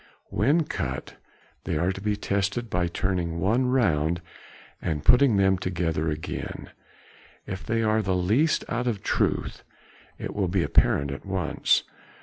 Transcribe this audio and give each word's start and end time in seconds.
When 0.31 0.63
cut 0.63 1.17
they 1.65 1.77
are 1.77 1.91
to 1.91 2.01
be 2.01 2.15
tested 2.15 2.71
by 2.71 2.87
turning 2.87 3.39
one 3.39 3.67
round 3.67 4.19
and 4.81 5.05
putting 5.05 5.37
them 5.37 5.59
together 5.59 6.09
again; 6.09 6.71
if 7.45 7.63
they 7.63 7.83
are 7.83 8.01
the 8.01 8.15
least 8.15 8.65
out 8.67 8.87
of 8.87 9.03
truth 9.03 9.61
it 10.17 10.33
will 10.33 10.47
be 10.47 10.63
apparent 10.63 11.11
at 11.11 11.23
once. 11.23 11.83